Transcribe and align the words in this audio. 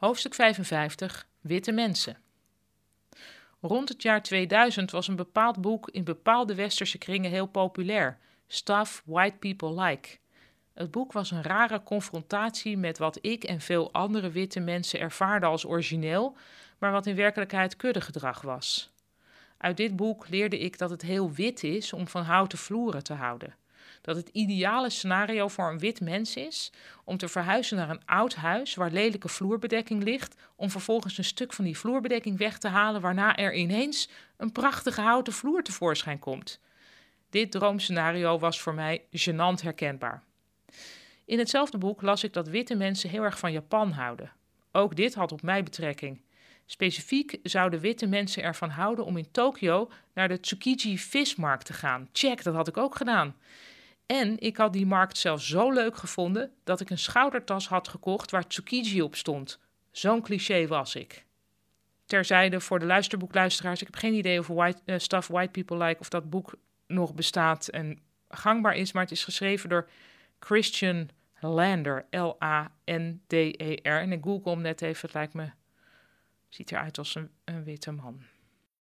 Hoofdstuk 0.00 0.34
55 0.34 1.26
Witte 1.40 1.72
mensen. 1.72 2.16
Rond 3.60 3.88
het 3.88 4.02
jaar 4.02 4.22
2000 4.22 4.90
was 4.90 5.08
een 5.08 5.16
bepaald 5.16 5.60
boek 5.60 5.90
in 5.90 6.04
bepaalde 6.04 6.54
westerse 6.54 6.98
kringen 6.98 7.30
heel 7.30 7.46
populair: 7.46 8.18
Stuff 8.46 9.02
White 9.04 9.36
People 9.36 9.82
Like. 9.82 10.08
Het 10.74 10.90
boek 10.90 11.12
was 11.12 11.30
een 11.30 11.42
rare 11.42 11.82
confrontatie 11.82 12.76
met 12.76 12.98
wat 12.98 13.18
ik 13.20 13.44
en 13.44 13.60
veel 13.60 13.92
andere 13.92 14.30
witte 14.30 14.60
mensen 14.60 15.00
ervaarden 15.00 15.48
als 15.48 15.64
origineel, 15.64 16.36
maar 16.78 16.92
wat 16.92 17.06
in 17.06 17.16
werkelijkheid 17.16 17.76
kuddegedrag 17.76 18.40
was. 18.40 18.92
Uit 19.56 19.76
dit 19.76 19.96
boek 19.96 20.28
leerde 20.28 20.58
ik 20.58 20.78
dat 20.78 20.90
het 20.90 21.02
heel 21.02 21.32
wit 21.32 21.62
is 21.62 21.92
om 21.92 22.08
van 22.08 22.22
houten 22.22 22.58
vloeren 22.58 23.04
te 23.04 23.14
houden 23.14 23.54
dat 24.00 24.16
het 24.16 24.28
ideale 24.28 24.90
scenario 24.90 25.48
voor 25.48 25.70
een 25.70 25.78
wit 25.78 26.00
mens 26.00 26.36
is 26.36 26.72
om 27.04 27.16
te 27.16 27.28
verhuizen 27.28 27.76
naar 27.76 27.90
een 27.90 28.04
oud 28.04 28.34
huis 28.34 28.74
waar 28.74 28.90
lelijke 28.90 29.28
vloerbedekking 29.28 30.02
ligt, 30.02 30.34
om 30.56 30.70
vervolgens 30.70 31.18
een 31.18 31.24
stuk 31.24 31.52
van 31.52 31.64
die 31.64 31.78
vloerbedekking 31.78 32.38
weg 32.38 32.58
te 32.58 32.68
halen, 32.68 33.00
waarna 33.00 33.36
er 33.36 33.54
ineens 33.54 34.08
een 34.36 34.52
prachtige 34.52 35.00
houten 35.00 35.32
vloer 35.32 35.62
tevoorschijn 35.62 36.18
komt. 36.18 36.60
Dit 37.30 37.50
droomscenario 37.50 38.38
was 38.38 38.60
voor 38.60 38.74
mij 38.74 39.04
gênant 39.10 39.62
herkenbaar. 39.62 40.22
In 41.24 41.38
hetzelfde 41.38 41.78
boek 41.78 42.02
las 42.02 42.24
ik 42.24 42.32
dat 42.32 42.48
witte 42.48 42.74
mensen 42.74 43.10
heel 43.10 43.22
erg 43.22 43.38
van 43.38 43.52
Japan 43.52 43.90
houden. 43.90 44.32
Ook 44.72 44.96
dit 44.96 45.14
had 45.14 45.32
op 45.32 45.42
mij 45.42 45.62
betrekking. 45.62 46.20
Specifiek 46.66 47.38
zouden 47.42 47.80
witte 47.80 48.06
mensen 48.06 48.42
ervan 48.42 48.70
houden 48.70 49.04
om 49.04 49.16
in 49.16 49.30
Tokio 49.30 49.90
naar 50.14 50.28
de 50.28 50.40
Tsukiji 50.40 50.98
vismarkt 50.98 51.66
te 51.66 51.72
gaan. 51.72 52.08
Check, 52.12 52.42
dat 52.42 52.54
had 52.54 52.68
ik 52.68 52.76
ook 52.76 52.96
gedaan. 52.96 53.36
En 54.10 54.38
ik 54.38 54.56
had 54.56 54.72
die 54.72 54.86
markt 54.86 55.18
zelfs 55.18 55.48
zo 55.48 55.72
leuk 55.72 55.96
gevonden 55.96 56.52
dat 56.64 56.80
ik 56.80 56.90
een 56.90 56.98
schoudertas 56.98 57.68
had 57.68 57.88
gekocht 57.88 58.30
waar 58.30 58.46
Tsukiji 58.46 59.02
op 59.02 59.14
stond. 59.16 59.58
Zo'n 59.90 60.22
cliché 60.22 60.66
was 60.66 60.94
ik. 60.94 61.24
Terzijde 62.04 62.60
voor 62.60 62.78
de 62.78 62.86
luisterboekluisteraars, 62.86 63.80
ik 63.80 63.86
heb 63.86 63.96
geen 63.96 64.14
idee 64.14 64.38
of 64.38 64.46
white, 64.46 64.80
uh, 64.86 64.98
Stuff 64.98 65.28
White 65.28 65.50
People 65.50 65.86
Like 65.86 66.00
of 66.00 66.08
dat 66.08 66.30
boek 66.30 66.54
nog 66.86 67.14
bestaat 67.14 67.68
en 67.68 67.98
gangbaar 68.28 68.74
is, 68.74 68.92
maar 68.92 69.02
het 69.02 69.12
is 69.12 69.24
geschreven 69.24 69.68
door 69.68 69.88
Christian 70.38 71.08
Lander, 71.40 72.06
L-A-N-D-E-R. 72.10 74.00
En 74.00 74.12
ik 74.12 74.22
google 74.22 74.52
hem 74.52 74.60
net 74.60 74.82
even, 74.82 75.00
het 75.02 75.14
lijkt 75.14 75.34
me, 75.34 75.50
ziet 76.48 76.72
eruit 76.72 76.98
als 76.98 77.14
een, 77.14 77.30
een 77.44 77.64
witte 77.64 77.90
man. 77.90 78.22